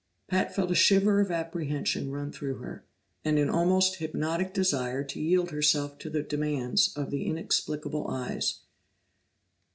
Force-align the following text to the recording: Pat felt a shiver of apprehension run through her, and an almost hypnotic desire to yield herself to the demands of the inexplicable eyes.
Pat 0.27 0.55
felt 0.55 0.71
a 0.71 0.73
shiver 0.73 1.19
of 1.19 1.29
apprehension 1.29 2.09
run 2.09 2.31
through 2.31 2.55
her, 2.55 2.83
and 3.23 3.37
an 3.37 3.51
almost 3.51 3.97
hypnotic 3.97 4.51
desire 4.51 5.03
to 5.03 5.21
yield 5.21 5.51
herself 5.51 5.99
to 5.99 6.09
the 6.09 6.23
demands 6.23 6.91
of 6.97 7.11
the 7.11 7.23
inexplicable 7.27 8.07
eyes. 8.07 8.61